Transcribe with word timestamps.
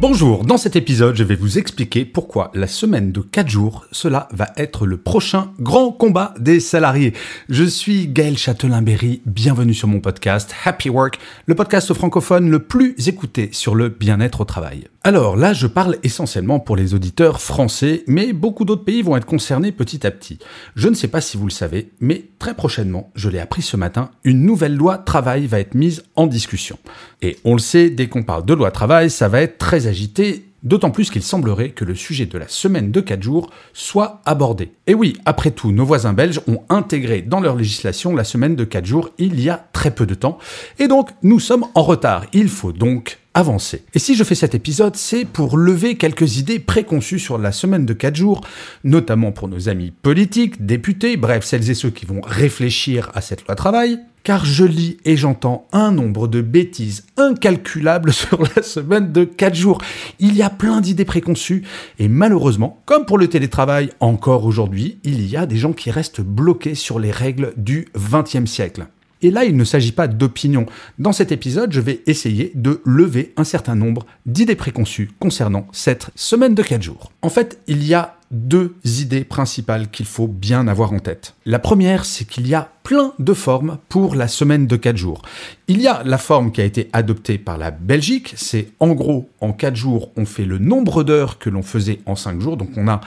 Bonjour, 0.00 0.46
dans 0.46 0.56
cet 0.56 0.76
épisode, 0.76 1.14
je 1.14 1.24
vais 1.24 1.36
vous 1.36 1.58
expliquer 1.58 2.06
pourquoi 2.06 2.50
la 2.54 2.66
semaine 2.66 3.12
de 3.12 3.20
4 3.20 3.50
jours, 3.50 3.84
cela 3.92 4.30
va 4.32 4.48
être 4.56 4.86
le 4.86 4.96
prochain 4.96 5.52
grand 5.60 5.92
combat 5.92 6.32
des 6.40 6.58
salariés. 6.58 7.12
Je 7.50 7.64
suis 7.64 8.08
Gaël 8.08 8.38
Châtelain-Berry, 8.38 9.20
bienvenue 9.26 9.74
sur 9.74 9.88
mon 9.88 10.00
podcast 10.00 10.54
Happy 10.64 10.88
Work, 10.88 11.18
le 11.44 11.54
podcast 11.54 11.92
francophone 11.92 12.48
le 12.48 12.60
plus 12.60 12.94
écouté 13.08 13.50
sur 13.52 13.74
le 13.74 13.90
bien-être 13.90 14.40
au 14.40 14.44
travail. 14.46 14.84
Alors 15.02 15.34
là, 15.34 15.54
je 15.54 15.66
parle 15.66 15.96
essentiellement 16.02 16.60
pour 16.60 16.76
les 16.76 16.92
auditeurs 16.92 17.40
français, 17.40 18.04
mais 18.06 18.34
beaucoup 18.34 18.66
d'autres 18.66 18.84
pays 18.84 19.00
vont 19.00 19.16
être 19.16 19.24
concernés 19.24 19.72
petit 19.72 20.06
à 20.06 20.10
petit. 20.10 20.38
Je 20.76 20.88
ne 20.88 20.94
sais 20.94 21.08
pas 21.08 21.22
si 21.22 21.38
vous 21.38 21.46
le 21.46 21.50
savez, 21.50 21.90
mais 22.00 22.26
très 22.38 22.52
prochainement, 22.52 23.10
je 23.14 23.30
l'ai 23.30 23.38
appris 23.38 23.62
ce 23.62 23.78
matin, 23.78 24.10
une 24.24 24.44
nouvelle 24.44 24.76
loi 24.76 24.98
travail 24.98 25.46
va 25.46 25.58
être 25.58 25.74
mise 25.74 26.02
en 26.16 26.26
discussion. 26.26 26.78
Et 27.22 27.38
on 27.46 27.54
le 27.54 27.60
sait, 27.60 27.88
dès 27.88 28.08
qu'on 28.08 28.24
parle 28.24 28.44
de 28.44 28.52
loi 28.52 28.70
travail, 28.70 29.08
ça 29.08 29.28
va 29.28 29.40
être 29.40 29.56
très 29.56 29.86
agité, 29.86 30.44
D'autant 30.62 30.90
plus 30.90 31.10
qu'il 31.10 31.22
semblerait 31.22 31.70
que 31.70 31.84
le 31.84 31.94
sujet 31.94 32.26
de 32.26 32.36
la 32.36 32.46
semaine 32.46 32.90
de 32.92 33.00
4 33.00 33.22
jours 33.22 33.50
soit 33.72 34.20
abordé. 34.26 34.72
Et 34.86 34.94
oui, 34.94 35.16
après 35.24 35.50
tout, 35.50 35.72
nos 35.72 35.86
voisins 35.86 36.12
belges 36.12 36.40
ont 36.46 36.62
intégré 36.68 37.22
dans 37.22 37.40
leur 37.40 37.56
législation 37.56 38.14
la 38.14 38.24
semaine 38.24 38.56
de 38.56 38.64
4 38.64 38.84
jours 38.84 39.10
il 39.18 39.40
y 39.40 39.48
a 39.48 39.68
très 39.72 39.90
peu 39.90 40.04
de 40.04 40.14
temps. 40.14 40.38
Et 40.78 40.86
donc, 40.86 41.10
nous 41.22 41.40
sommes 41.40 41.64
en 41.74 41.82
retard. 41.82 42.26
Il 42.32 42.48
faut 42.48 42.72
donc 42.72 43.18
avancer. 43.32 43.84
Et 43.94 43.98
si 43.98 44.16
je 44.16 44.24
fais 44.24 44.34
cet 44.34 44.54
épisode, 44.54 44.96
c'est 44.96 45.24
pour 45.24 45.56
lever 45.56 45.96
quelques 45.96 46.36
idées 46.36 46.58
préconçues 46.58 47.20
sur 47.20 47.38
la 47.38 47.52
semaine 47.52 47.86
de 47.86 47.94
4 47.94 48.16
jours, 48.16 48.42
notamment 48.84 49.32
pour 49.32 49.48
nos 49.48 49.68
amis 49.68 49.92
politiques, 50.02 50.66
députés, 50.66 51.16
bref, 51.16 51.44
celles 51.44 51.70
et 51.70 51.74
ceux 51.74 51.90
qui 51.90 52.06
vont 52.06 52.20
réfléchir 52.22 53.10
à 53.14 53.20
cette 53.20 53.46
loi 53.46 53.54
travail, 53.54 53.98
car 54.22 54.44
je 54.44 54.64
lis 54.64 54.96
et 55.04 55.16
j'entends 55.16 55.66
un 55.72 55.92
nombre 55.92 56.28
de 56.28 56.40
bêtises 56.40 57.04
incalculables 57.16 58.12
sur 58.12 58.42
la 58.56 58.62
semaine 58.62 59.12
de 59.12 59.24
4 59.24 59.54
jours. 59.54 59.78
Il 60.18 60.36
y 60.36 60.42
a 60.42 60.50
plein 60.50 60.80
d'idées 60.80 61.04
préconçues, 61.04 61.64
et 61.98 62.08
malheureusement, 62.08 62.80
comme 62.86 63.06
pour 63.06 63.18
le 63.18 63.28
télétravail 63.28 63.90
encore 64.00 64.44
aujourd'hui, 64.44 64.98
il 65.04 65.26
y 65.26 65.36
a 65.36 65.46
des 65.46 65.56
gens 65.56 65.72
qui 65.72 65.90
restent 65.90 66.20
bloqués 66.20 66.74
sur 66.74 66.98
les 66.98 67.10
règles 67.10 67.52
du 67.56 67.88
20e 67.96 68.46
siècle. 68.46 68.86
Et 69.22 69.30
là, 69.30 69.44
il 69.44 69.56
ne 69.56 69.64
s'agit 69.64 69.92
pas 69.92 70.08
d'opinion. 70.08 70.66
Dans 70.98 71.12
cet 71.12 71.30
épisode, 71.30 71.72
je 71.72 71.80
vais 71.80 72.00
essayer 72.06 72.52
de 72.54 72.80
lever 72.84 73.32
un 73.36 73.44
certain 73.44 73.74
nombre 73.74 74.06
d'idées 74.24 74.54
préconçues 74.56 75.10
concernant 75.18 75.66
cette 75.72 76.08
semaine 76.14 76.54
de 76.54 76.62
4 76.62 76.82
jours. 76.82 77.12
En 77.20 77.28
fait, 77.28 77.60
il 77.66 77.86
y 77.86 77.92
a 77.92 78.16
deux 78.30 78.74
idées 78.84 79.24
principales 79.24 79.90
qu'il 79.90 80.06
faut 80.06 80.28
bien 80.28 80.68
avoir 80.68 80.92
en 80.92 81.00
tête. 81.00 81.34
La 81.44 81.58
première, 81.58 82.04
c'est 82.04 82.24
qu'il 82.24 82.46
y 82.46 82.54
a 82.54 82.70
plein 82.90 83.12
de 83.20 83.34
formes 83.34 83.78
pour 83.88 84.16
la 84.16 84.26
semaine 84.26 84.66
de 84.66 84.74
4 84.74 84.96
jours. 84.96 85.22
Il 85.68 85.80
y 85.80 85.86
a 85.86 86.02
la 86.04 86.18
forme 86.18 86.50
qui 86.50 86.60
a 86.60 86.64
été 86.64 86.90
adoptée 86.92 87.38
par 87.38 87.56
la 87.56 87.70
Belgique, 87.70 88.34
c'est 88.36 88.72
en 88.80 88.94
gros, 88.94 89.30
en 89.40 89.52
4 89.52 89.76
jours, 89.76 90.10
on 90.16 90.24
fait 90.24 90.44
le 90.44 90.58
nombre 90.58 91.04
d'heures 91.04 91.38
que 91.38 91.50
l'on 91.50 91.62
faisait 91.62 92.00
en 92.06 92.16
5 92.16 92.40
jours, 92.40 92.56
donc 92.56 92.70
on 92.76 92.88
a 92.88 93.00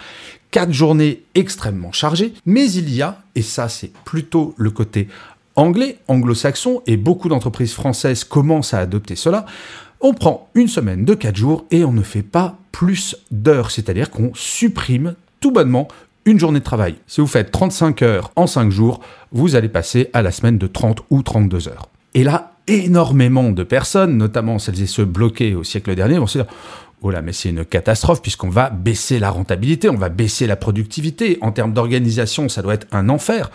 4 0.51 0.71
journées 0.71 1.23
extrêmement 1.35 1.91
chargées, 1.91 2.33
mais 2.45 2.71
il 2.71 2.95
y 2.95 3.01
a, 3.01 3.23
et 3.35 3.41
ça 3.41 3.67
c'est 3.67 3.91
plutôt 4.05 4.53
le 4.55 4.71
côté 4.71 5.09
anglais, 5.57 5.97
anglo-saxon, 6.07 6.81
et 6.87 6.95
beaucoup 6.95 7.27
d'entreprises 7.27 7.73
françaises 7.73 8.23
commencent 8.23 8.73
à 8.73 8.79
adopter 8.79 9.17
cela, 9.17 9.45
on 9.99 10.13
prend 10.13 10.47
une 10.55 10.69
semaine 10.69 11.03
de 11.03 11.13
4 11.13 11.35
jours 11.35 11.65
et 11.71 11.83
on 11.83 11.91
ne 11.91 12.03
fait 12.03 12.23
pas 12.23 12.55
plus 12.71 13.17
d'heures, 13.31 13.69
c'est-à-dire 13.69 14.11
qu'on 14.11 14.31
supprime 14.33 15.15
tout 15.41 15.51
bonnement 15.51 15.89
une 16.25 16.39
journée 16.39 16.59
de 16.59 16.63
travail. 16.63 16.95
Si 17.07 17.21
vous 17.21 17.27
faites 17.27 17.51
35 17.51 18.01
heures 18.01 18.31
en 18.35 18.47
5 18.47 18.69
jours, 18.71 19.01
vous 19.31 19.55
allez 19.55 19.69
passer 19.69 20.09
à 20.13 20.21
la 20.21 20.31
semaine 20.31 20.57
de 20.57 20.67
30 20.67 21.01
ou 21.09 21.21
32 21.21 21.67
heures. 21.67 21.89
Et 22.13 22.23
là, 22.23 22.53
énormément 22.67 23.51
de 23.51 23.63
personnes, 23.63 24.17
notamment 24.17 24.59
celles 24.59 24.81
et 24.81 24.87
ceux 24.87 25.05
bloqués 25.05 25.55
au 25.55 25.63
siècle 25.63 25.95
dernier, 25.95 26.19
vont 26.19 26.27
se 26.27 26.39
dire 26.39 26.47
Oh 27.01 27.11
là, 27.11 27.21
mais 27.21 27.33
c'est 27.33 27.49
une 27.49 27.65
catastrophe 27.65 28.21
puisqu'on 28.21 28.49
va 28.49 28.69
baisser 28.69 29.19
la 29.19 29.29
rentabilité, 29.29 29.89
on 29.89 29.97
va 29.97 30.07
baisser 30.07 30.47
la 30.47 30.55
productivité. 30.55 31.37
En 31.41 31.51
termes 31.51 31.73
d'organisation, 31.73 32.47
ça 32.47 32.61
doit 32.61 32.75
être 32.75 32.87
un 32.93 33.09
enfer. 33.09 33.51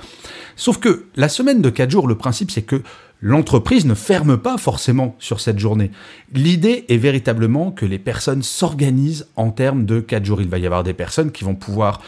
Sauf 0.54 0.78
que 0.78 1.06
la 1.16 1.30
semaine 1.30 1.62
de 1.62 1.70
4 1.70 1.90
jours, 1.90 2.08
le 2.08 2.16
principe, 2.16 2.50
c'est 2.50 2.62
que 2.62 2.82
l'entreprise 3.22 3.86
ne 3.86 3.94
ferme 3.94 4.36
pas 4.36 4.58
forcément 4.58 5.16
sur 5.18 5.40
cette 5.40 5.58
journée. 5.58 5.90
L'idée 6.34 6.84
est 6.90 6.98
véritablement 6.98 7.70
que 7.70 7.86
les 7.86 7.98
personnes 7.98 8.42
s'organisent 8.42 9.28
en 9.34 9.50
termes 9.50 9.86
de 9.86 10.00
4 10.00 10.26
jours. 10.26 10.42
Il 10.42 10.48
va 10.50 10.58
y 10.58 10.66
avoir 10.66 10.82
des 10.82 10.92
personnes 10.92 11.32
qui 11.32 11.44
vont 11.44 11.54
pouvoir 11.54 12.02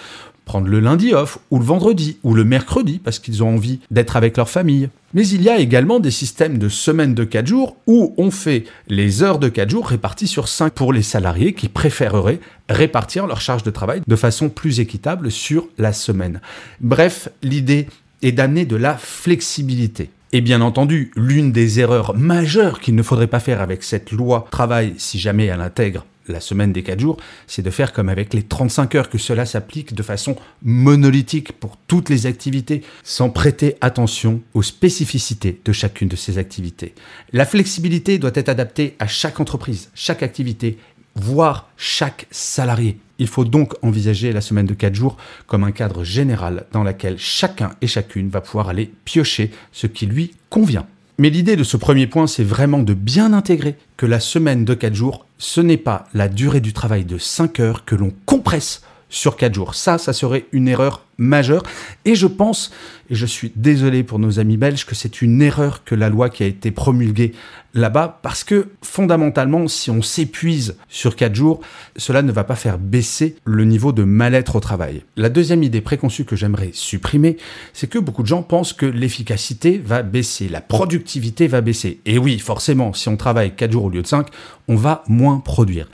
prendre 0.50 0.66
le 0.66 0.80
lundi 0.80 1.14
off, 1.14 1.38
ou 1.52 1.60
le 1.60 1.64
vendredi, 1.64 2.16
ou 2.24 2.34
le 2.34 2.42
mercredi, 2.42 2.98
parce 2.98 3.20
qu'ils 3.20 3.44
ont 3.44 3.54
envie 3.54 3.78
d'être 3.92 4.16
avec 4.16 4.36
leur 4.36 4.50
famille. 4.50 4.88
Mais 5.14 5.24
il 5.28 5.42
y 5.42 5.48
a 5.48 5.60
également 5.60 6.00
des 6.00 6.10
systèmes 6.10 6.58
de 6.58 6.68
semaines 6.68 7.14
de 7.14 7.22
4 7.22 7.46
jours 7.46 7.76
où 7.86 8.14
on 8.18 8.32
fait 8.32 8.64
les 8.88 9.22
heures 9.22 9.38
de 9.38 9.48
4 9.48 9.70
jours 9.70 9.86
réparties 9.86 10.26
sur 10.26 10.48
5 10.48 10.72
pour 10.72 10.92
les 10.92 11.04
salariés 11.04 11.52
qui 11.52 11.68
préféreraient 11.68 12.40
répartir 12.68 13.28
leur 13.28 13.40
charge 13.40 13.62
de 13.62 13.70
travail 13.70 14.02
de 14.04 14.16
façon 14.16 14.48
plus 14.48 14.80
équitable 14.80 15.30
sur 15.30 15.68
la 15.78 15.92
semaine. 15.92 16.40
Bref, 16.80 17.28
l'idée 17.44 17.86
est 18.22 18.32
d'amener 18.32 18.64
de 18.64 18.74
la 18.74 18.96
flexibilité. 18.96 20.10
Et 20.32 20.40
bien 20.40 20.62
entendu, 20.62 21.12
l'une 21.14 21.52
des 21.52 21.78
erreurs 21.78 22.16
majeures 22.16 22.80
qu'il 22.80 22.96
ne 22.96 23.04
faudrait 23.04 23.28
pas 23.28 23.38
faire 23.38 23.60
avec 23.60 23.84
cette 23.84 24.10
loi 24.10 24.48
travail 24.50 24.94
si 24.98 25.20
jamais 25.20 25.46
elle 25.46 25.60
intègre 25.60 26.04
la 26.30 26.40
semaine 26.40 26.72
des 26.72 26.82
4 26.82 27.00
jours, 27.00 27.16
c'est 27.46 27.62
de 27.62 27.70
faire 27.70 27.92
comme 27.92 28.08
avec 28.08 28.32
les 28.34 28.42
35 28.42 28.94
heures, 28.94 29.10
que 29.10 29.18
cela 29.18 29.46
s'applique 29.46 29.94
de 29.94 30.02
façon 30.02 30.36
monolithique 30.62 31.52
pour 31.52 31.76
toutes 31.86 32.08
les 32.08 32.26
activités, 32.26 32.82
sans 33.02 33.30
prêter 33.30 33.76
attention 33.80 34.40
aux 34.54 34.62
spécificités 34.62 35.60
de 35.64 35.72
chacune 35.72 36.08
de 36.08 36.16
ces 36.16 36.38
activités. 36.38 36.94
La 37.32 37.44
flexibilité 37.44 38.18
doit 38.18 38.30
être 38.34 38.48
adaptée 38.48 38.96
à 38.98 39.06
chaque 39.06 39.40
entreprise, 39.40 39.90
chaque 39.94 40.22
activité, 40.22 40.78
voire 41.14 41.68
chaque 41.76 42.26
salarié. 42.30 42.98
Il 43.18 43.26
faut 43.26 43.44
donc 43.44 43.74
envisager 43.82 44.32
la 44.32 44.40
semaine 44.40 44.66
de 44.66 44.74
4 44.74 44.94
jours 44.94 45.16
comme 45.46 45.64
un 45.64 45.72
cadre 45.72 46.04
général 46.04 46.66
dans 46.72 46.84
lequel 46.84 47.18
chacun 47.18 47.72
et 47.82 47.86
chacune 47.86 48.30
va 48.30 48.40
pouvoir 48.40 48.68
aller 48.68 48.90
piocher 49.04 49.50
ce 49.72 49.86
qui 49.86 50.06
lui 50.06 50.34
convient. 50.48 50.86
Mais 51.20 51.28
l'idée 51.28 51.54
de 51.54 51.64
ce 51.64 51.76
premier 51.76 52.06
point, 52.06 52.26
c'est 52.26 52.42
vraiment 52.42 52.78
de 52.78 52.94
bien 52.94 53.34
intégrer 53.34 53.76
que 53.98 54.06
la 54.06 54.20
semaine 54.20 54.64
de 54.64 54.72
4 54.72 54.94
jours, 54.94 55.26
ce 55.36 55.60
n'est 55.60 55.76
pas 55.76 56.08
la 56.14 56.30
durée 56.30 56.62
du 56.62 56.72
travail 56.72 57.04
de 57.04 57.18
5 57.18 57.60
heures 57.60 57.84
que 57.84 57.94
l'on 57.94 58.10
compresse 58.24 58.80
sur 59.10 59.36
4 59.36 59.52
jours. 59.52 59.74
Ça, 59.74 59.98
ça 59.98 60.14
serait 60.14 60.46
une 60.52 60.66
erreur 60.66 61.04
majeure. 61.20 61.62
Et 62.04 62.16
je 62.16 62.26
pense, 62.26 62.72
et 63.08 63.14
je 63.14 63.26
suis 63.26 63.52
désolé 63.54 64.02
pour 64.02 64.18
nos 64.18 64.40
amis 64.40 64.56
belges, 64.56 64.84
que 64.86 64.96
c'est 64.96 65.22
une 65.22 65.40
erreur 65.42 65.84
que 65.84 65.94
la 65.94 66.08
loi 66.08 66.30
qui 66.30 66.42
a 66.42 66.46
été 66.46 66.72
promulguée 66.72 67.32
là-bas, 67.72 68.18
parce 68.22 68.42
que 68.42 68.70
fondamentalement, 68.82 69.68
si 69.68 69.90
on 69.90 70.02
s'épuise 70.02 70.76
sur 70.88 71.14
4 71.14 71.36
jours, 71.36 71.60
cela 71.96 72.22
ne 72.22 72.32
va 72.32 72.42
pas 72.42 72.56
faire 72.56 72.78
baisser 72.78 73.36
le 73.44 73.64
niveau 73.64 73.92
de 73.92 74.02
mal-être 74.02 74.56
au 74.56 74.60
travail. 74.60 75.04
La 75.16 75.28
deuxième 75.28 75.62
idée 75.62 75.80
préconçue 75.80 76.24
que 76.24 76.34
j'aimerais 76.34 76.70
supprimer, 76.72 77.36
c'est 77.72 77.88
que 77.88 78.00
beaucoup 78.00 78.22
de 78.22 78.28
gens 78.28 78.42
pensent 78.42 78.72
que 78.72 78.86
l'efficacité 78.86 79.80
va 79.84 80.02
baisser, 80.02 80.48
la 80.48 80.60
productivité 80.60 81.46
va 81.46 81.60
baisser. 81.60 82.00
Et 82.06 82.18
oui, 82.18 82.40
forcément, 82.40 82.92
si 82.92 83.08
on 83.08 83.16
travaille 83.16 83.54
4 83.54 83.70
jours 83.70 83.84
au 83.84 83.90
lieu 83.90 84.02
de 84.02 84.06
5, 84.06 84.26
on 84.66 84.74
va 84.74 85.04
moins 85.06 85.38
produire. 85.38 85.88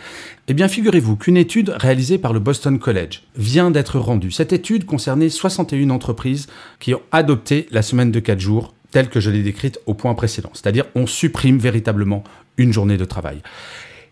Eh 0.49 0.55
bien, 0.55 0.69
figurez-vous 0.69 1.17
qu'une 1.17 1.37
étude 1.37 1.75
réalisée 1.77 2.19
par 2.19 2.33
le 2.33 2.39
Boston 2.39 2.79
College 2.79 3.23
vient 3.37 3.71
d'être 3.71 3.99
rendue. 3.99 4.31
Cette 4.31 4.53
étude 4.53 4.85
concernait 5.17 5.31
61 5.31 5.91
entreprises 5.91 6.47
qui 6.79 6.95
ont 6.95 7.01
adopté 7.11 7.69
la 7.71 7.83
semaine 7.83 8.11
de 8.11 8.21
4 8.21 8.39
jours 8.39 8.75
telle 8.91 9.09
que 9.09 9.21
je 9.21 9.31
l'ai 9.31 9.43
décrite 9.43 9.79
au 9.87 9.95
point 9.95 10.15
précédent. 10.15 10.51
C'est-à-dire, 10.53 10.85
on 10.95 11.07
supprime 11.07 11.59
véritablement 11.59 12.23
une 12.59 12.73
journée 12.73 12.97
de 12.97 13.05
travail. 13.05 13.39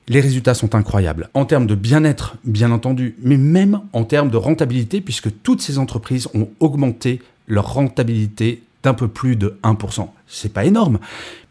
Les 0.08 0.20
résultats 0.20 0.54
sont 0.54 0.74
incroyables 0.74 1.28
en 1.34 1.44
termes 1.44 1.66
de 1.66 1.74
bien-être, 1.74 2.36
bien 2.44 2.70
entendu, 2.70 3.16
mais 3.22 3.36
même 3.36 3.80
en 3.92 4.04
termes 4.04 4.30
de 4.30 4.36
rentabilité, 4.36 5.00
puisque 5.00 5.30
toutes 5.42 5.62
ces 5.62 5.78
entreprises 5.78 6.28
ont 6.34 6.48
augmenté 6.60 7.20
leur 7.48 7.72
rentabilité 7.72 8.62
d'un 8.82 8.94
peu 8.94 9.08
plus 9.08 9.36
de 9.36 9.58
1%. 9.62 10.08
C'est 10.26 10.52
pas 10.52 10.64
énorme. 10.64 10.98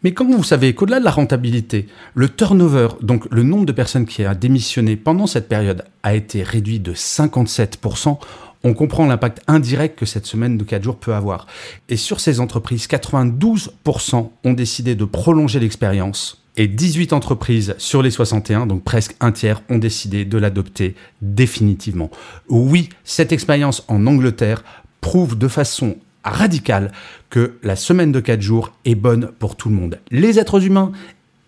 Mais 0.02 0.14
quand 0.14 0.24
vous 0.24 0.44
savez 0.44 0.74
qu'au-delà 0.74 1.00
de 1.00 1.04
la 1.04 1.10
rentabilité, 1.10 1.88
le 2.14 2.28
turnover, 2.28 2.88
donc 3.02 3.26
le 3.30 3.42
nombre 3.42 3.66
de 3.66 3.72
personnes 3.72 4.06
qui 4.06 4.24
a 4.24 4.34
démissionné 4.34 4.96
pendant 4.96 5.26
cette 5.26 5.48
période, 5.48 5.84
a 6.04 6.14
été 6.14 6.42
réduit 6.42 6.78
de 6.78 6.92
57%, 6.92 8.18
on 8.64 8.74
comprend 8.74 9.06
l'impact 9.06 9.42
indirect 9.46 9.98
que 9.98 10.06
cette 10.06 10.26
semaine 10.26 10.58
de 10.58 10.64
4 10.64 10.82
jours 10.82 10.96
peut 10.96 11.14
avoir. 11.14 11.46
Et 11.88 11.96
sur 11.96 12.18
ces 12.18 12.40
entreprises, 12.40 12.88
92% 12.88 14.30
ont 14.42 14.52
décidé 14.52 14.94
de 14.94 15.04
prolonger 15.04 15.60
l'expérience 15.60 16.44
et 16.56 16.66
18 16.66 17.12
entreprises 17.12 17.74
sur 17.78 18.02
les 18.02 18.10
61, 18.10 18.66
donc 18.66 18.84
presque 18.84 19.16
un 19.20 19.32
tiers, 19.32 19.62
ont 19.68 19.78
décidé 19.78 20.24
de 20.24 20.38
l'adopter 20.38 20.94
définitivement. 21.20 22.10
Oui, 22.48 22.88
cette 23.04 23.32
expérience 23.32 23.84
en 23.88 24.06
Angleterre 24.06 24.64
prouve 25.00 25.36
de 25.36 25.48
façon 25.48 25.96
radicale 26.24 26.92
que 27.28 27.58
la 27.62 27.76
semaine 27.76 28.12
de 28.12 28.20
4 28.20 28.40
jours 28.40 28.72
est 28.84 28.94
bonne 28.94 29.30
pour 29.38 29.56
tout 29.56 29.68
le 29.68 29.74
monde. 29.74 30.00
Les 30.10 30.38
êtres 30.38 30.64
humains 30.64 30.92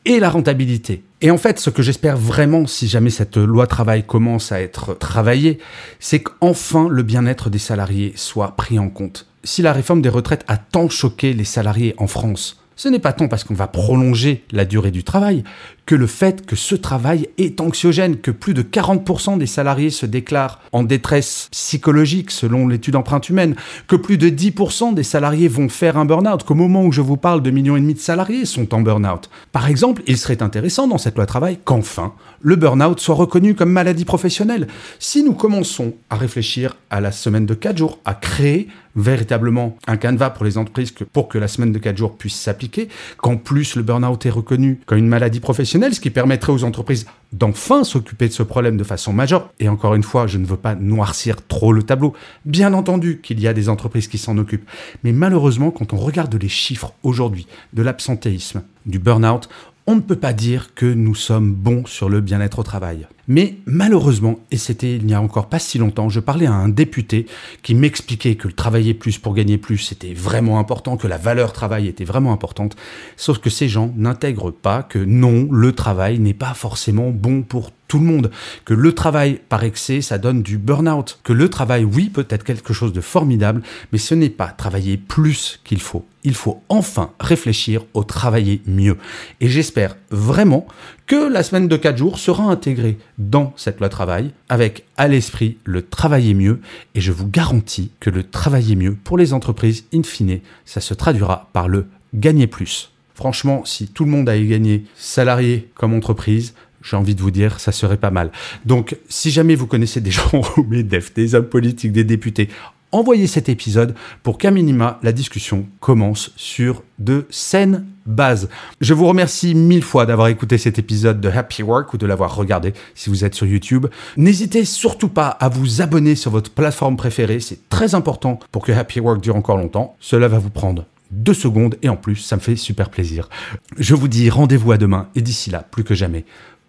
et 0.05 0.21
la 0.21 0.29
rentabilité. 0.29 1.03
Et 1.23 1.31
en 1.31 1.39
fait, 1.39 1.59
ce 1.59 1.71
que 1.71 1.83
j'espère 1.83 2.19
vraiment, 2.19 2.67
si 2.67 2.89
jamais 2.89 3.09
cette 3.09 3.39
loi 3.39 3.67
travail 3.67 4.05
commence 4.05 4.53
à 4.53 4.61
être 4.61 4.93
travaillée, 4.93 5.59
c'est 5.99 6.23
qu'enfin 6.23 6.89
le 6.89 7.03
bien-être 7.03 7.49
des 7.49 7.59
salariés 7.59 8.13
soit 8.17 8.55
pris 8.55 8.79
en 8.79 8.91
compte. 8.91 9.27
Si 9.43 9.63
la 9.63 9.73
réforme 9.73 10.03
des 10.03 10.11
retraites 10.11 10.45
a 10.47 10.59
tant 10.59 10.91
choqué 10.91 11.33
les 11.33 11.45
salariés 11.45 11.95
en 11.97 12.07
France, 12.07 12.61
ce 12.77 12.91
n'est 12.91 12.99
pas 12.99 13.15
tant 13.15 13.29
parce 13.29 13.45
qu'on 13.45 13.55
va 13.55 13.67
prolonger 13.67 14.45
la 14.53 14.67
durée 14.67 14.91
du 14.91 15.05
travail 15.05 15.43
que 15.87 15.94
le 15.94 16.06
fait 16.06 16.44
que 16.44 16.56
ce 16.56 16.75
travail 16.75 17.29
est 17.38 17.61
anxiogène, 17.61 18.17
que 18.17 18.33
plus 18.33 18.55
de 18.55 18.62
40% 18.62 19.38
des 19.38 19.47
salariés 19.47 19.91
se 19.91 20.05
déclarent 20.05 20.61
en 20.73 20.83
détresse 20.83 21.49
psychologique 21.53 22.33
selon 22.33 22.67
l'étude 22.67 22.97
empreinte 22.97 23.29
humaine, 23.29 23.55
que 23.87 23.97
plus 23.97 24.19
de 24.19 24.29
10% 24.29 24.94
des 24.94 25.05
salariés 25.05 25.49
vont 25.49 25.69
faire 25.69 25.97
un 25.97 26.05
burn-out, 26.05 26.43
qu'au 26.43 26.55
moment 26.55 26.85
où 26.85 26.93
je 26.93 27.00
vous 27.00 27.17
parle 27.17 27.43
de 27.43 27.50
millions 27.50 27.77
et 27.77 27.81
demi 27.81 27.94
de 27.94 28.00
salariés 28.00 28.44
sont 28.44 28.75
en 28.75 28.81
burn-out. 28.81 29.31
Par 29.53 29.69
exemple, 29.69 30.03
il 30.06 30.19
serait 30.19 30.43
intéressant 30.43 30.88
dans 30.88 30.99
cette 30.99 31.17
loi 31.17 31.27
travail 31.27 31.59
qu'enfin 31.65 32.12
le 32.41 32.56
burn-out 32.56 33.00
soit 33.00 33.15
reconnu 33.15 33.55
comme 33.55 33.71
maladie 33.71 34.05
professionnelle. 34.05 34.69
Si 34.99 35.23
nous 35.23 35.35
commençons 35.35 35.94
à 36.11 36.17
réfléchir 36.17 36.77
à 36.91 37.00
la 37.00 37.12
semaine 37.12 37.47
de 37.47 37.55
4 37.55 37.77
jours, 37.77 37.99
à 38.05 38.15
créer 38.15 38.69
véritablement 38.94 39.77
un 39.87 39.97
canevas 39.97 40.31
pour 40.31 40.44
les 40.44 40.56
entreprises 40.56 40.93
pour 41.12 41.29
que 41.29 41.38
la 41.38 41.49
semaine 41.49 41.73
de 41.73 41.79
4 41.79 41.97
jours 41.97 42.17
puisse 42.17 42.37
s'appliquer, 42.37 42.88
qu'en 43.19 43.37
plus 43.37 43.77
le 43.77 43.83
burn-out 43.83 44.25
est 44.27 44.31
reconnu 44.31 44.81
comme 44.87 44.99
une 44.99 45.09
maladie 45.09 45.41
professionnelle, 45.41 45.75
ce 45.93 46.00
qui 46.00 46.11
permettrait 46.11 46.52
aux 46.52 46.64
entreprises 46.64 47.06
d'enfin 47.32 47.84
s'occuper 47.84 48.28
de 48.28 48.32
ce 48.32 48.43
problème 48.43 48.76
de 48.76 48.84
façon 48.84 49.12
majeure. 49.12 49.50
Et 49.61 49.69
encore 49.69 49.94
une 49.94 50.02
fois, 50.02 50.26
je 50.26 50.38
ne 50.38 50.46
veux 50.46 50.56
pas 50.56 50.75
noircir 50.75 51.46
trop 51.46 51.73
le 51.73 51.82
tableau. 51.82 52.14
Bien 52.44 52.73
entendu 52.73 53.20
qu'il 53.23 53.40
y 53.40 53.49
a 53.49 53.52
des 53.52 53.69
entreprises 53.69 54.08
qui 54.08 54.19
s'en 54.19 54.38
occupent. 54.38 54.69
Mais 55.05 55.12
malheureusement, 55.12 55.70
quand 55.70 55.93
on 55.93 55.96
regarde 55.96 56.34
les 56.40 56.49
chiffres 56.49 56.93
aujourd'hui 57.02 57.46
de 57.73 57.82
l'absentéisme, 57.82 58.62
du 58.87 58.99
burn-out, 58.99 59.49
on 59.87 59.94
ne 59.94 60.00
peut 60.00 60.17
pas 60.17 60.32
dire 60.32 60.75
que 60.75 60.87
nous 60.87 61.14
sommes 61.14 61.52
bons 61.52 61.87
sur 61.87 62.08
le 62.08 62.20
bien-être 62.20 62.58
au 62.58 62.62
travail. 62.62 63.06
Mais 63.28 63.56
malheureusement, 63.67 64.38
et 64.50 64.56
c'était 64.56 64.96
il 64.96 65.05
n'y 65.05 65.14
a 65.14 65.20
encore 65.20 65.49
pas 65.49 65.58
si 65.58 65.78
longtemps, 65.78 66.08
je 66.08 66.20
parlais 66.20 66.46
à 66.46 66.52
un 66.52 66.69
député 66.69 67.26
qui 67.62 67.75
m'expliquait 67.75 68.37
que 68.37 68.49
le 68.49 68.55
travailler 68.55 68.94
plus 68.94 69.19
pour 69.19 69.34
gagner 69.34 69.58
plus, 69.58 69.78
c'était 69.78 70.14
vraiment 70.14 70.58
important, 70.58 70.96
que 70.96 71.08
la 71.08 71.19
valeur 71.19 71.52
travail 71.52 71.88
était 71.88 72.05
vraiment 72.05 72.32
importante. 72.32 72.76
Sauf 73.17 73.38
que 73.38 73.50
ces 73.50 73.69
gens 73.69 73.93
n'intègrent 73.96 74.52
pas 74.52 74.82
que 74.82 74.99
non, 74.99 75.49
le 75.50 75.73
travail 75.73 76.19
n'est 76.19 76.34
pas 76.34 76.55
forcément 76.55 77.11
bon 77.11 77.43
pour 77.43 77.73
tout 77.88 77.99
le 77.99 78.05
monde, 78.05 78.31
que 78.64 78.75
le 78.75 78.93
travail 78.93 79.40
par 79.49 79.62
excès, 79.62 80.00
ça 80.00 80.19
donne 80.19 80.43
du 80.43 80.58
burn-out, 80.58 81.20
que 81.23 81.32
le 81.32 81.49
travail, 81.49 81.84
oui, 81.84 82.08
peut 82.08 82.26
être 82.31 82.44
quelque 82.44 82.73
chose 82.73 82.93
de 82.93 83.00
formidable, 83.00 83.62
mais 83.93 83.99
ce 83.99 84.14
n'est 84.14 84.31
pas 84.31 84.49
travailler 84.49 84.96
plus 84.96 85.61
qu'il 85.64 85.81
faut. 85.81 86.05
Il 86.25 86.34
faut 86.34 86.62
enfin 86.69 87.12
réfléchir 87.20 87.84
au 87.94 88.02
travailler 88.02 88.61
mieux. 88.67 88.96
Et 89.40 89.49
j'espère 89.49 89.96
vraiment 90.11 90.67
que 91.06 91.29
la 91.29 91.43
semaine 91.43 91.69
de 91.69 91.76
4 91.76 91.97
jours 91.97 92.19
sera 92.19 92.44
intégrée 92.44 92.99
dans 93.19 93.53
cette 93.56 93.81
loi 93.81 93.88
travail 93.88 94.32
avec 94.49 94.85
à 94.97 95.08
l'esprit 95.08 95.58
le 95.64 95.82
travailler 95.82 96.35
mieux 96.35 96.61
et 96.94 97.00
je 97.00 97.12
vous 97.12 97.29
garantis 97.29 97.91
que 98.00 98.11
le 98.11 98.23
travailler 98.23 98.76
mieux 98.76 98.94
pour 98.94 99.19
les 99.19 99.32
entreprises 99.32 99.85
in 99.94 100.03
fine, 100.03 100.41
ça 100.64 100.81
se 100.81 100.94
traduira 100.94 101.49
par 101.53 101.69
le 101.69 101.87
gagner 102.14 102.47
plus. 102.47 102.93
Franchement, 103.14 103.64
si 103.64 103.88
tout 103.88 104.05
le 104.05 104.11
monde 104.11 104.29
a 104.29 104.38
gagné, 104.38 104.85
salarié 104.94 105.70
comme 105.75 105.94
entreprise, 105.94 106.55
j'ai 106.82 106.97
envie 106.97 107.14
de 107.14 107.23
vous 107.23 107.31
dire, 107.31 107.59
ça 107.59 107.73
serait 107.73 107.97
pas 107.97 108.11
mal. 108.11 108.31
Donc, 108.64 108.97
si 109.09 109.31
jamais 109.31 109.55
vous 109.55 109.67
connaissez 109.67 110.00
des 110.00 110.11
gens 110.11 110.31
au 110.56 110.62
MEDEF, 110.62 111.14
des 111.14 111.35
hommes 111.35 111.49
politiques, 111.49 111.93
des 111.93 112.05
députés, 112.05 112.49
envoyez 112.97 113.27
cet 113.27 113.49
épisode 113.49 113.95
pour 114.23 114.39
qu'à 114.39 114.51
minima, 114.51 114.99
la 115.03 115.13
discussion 115.13 115.67
commence 115.81 116.33
sur 116.37 116.83
de 116.99 117.27
saines 117.31 117.87
bases. 118.07 118.49
Je 118.81 118.95
vous 118.95 119.07
remercie 119.07 119.55
mille 119.55 119.83
fois 119.83 120.07
d'avoir 120.07 120.29
écouté 120.29 120.59
cet 120.59 120.79
épisode 120.79 121.21
de 121.21 121.29
Happy 121.29 121.63
Work 121.63 121.93
ou 121.95 121.99
de 121.99 122.07
l'avoir 122.07 122.35
regardé 122.35 122.73
si 122.95 123.11
vous 123.11 123.25
êtes 123.25 123.35
sur 123.35 123.47
YouTube. 123.47 123.87
N'hésitez 124.17 124.65
surtout 124.65 125.09
pas 125.09 125.29
à 125.29 125.49
vous 125.49 125.83
abonner 125.83 126.15
sur 126.15 126.31
votre 126.31 126.51
plateforme 126.51 126.97
préférée, 126.97 127.41
c'est 127.41 127.69
très 127.69 127.95
important 127.95 128.39
pour 128.53 128.65
que 128.65 128.73
Happy 128.73 129.01
Work 129.01 129.21
dure 129.21 129.37
encore 129.37 129.59
longtemps. 129.59 129.97
Cela 130.01 130.29
va 130.29 130.39
vous 130.39 130.51
prendre 130.51 130.87
deux 131.11 131.35
secondes 131.35 131.77
et 131.83 131.89
en 131.89 131.97
plus, 131.97 132.17
ça 132.17 132.37
me 132.37 132.41
fait 132.41 132.57
super 132.57 132.91
plaisir. 132.91 133.29
Je 133.77 133.95
vous 133.95 134.09
dis 134.09 134.31
rendez-vous 134.31 134.73
à 134.73 134.79
demain 134.79 135.09
et 135.15 135.23
d'ici 135.23 135.51
là, 135.51 135.65
plus 135.71 135.85
que 135.85 135.95
jamais, 135.95 136.25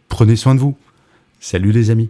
prenez 0.10 0.36
soin 0.36 0.56
de 0.56 0.60
vous. 0.60 0.78
Salut 1.40 1.72
les 1.72 1.90
amis. 1.90 2.10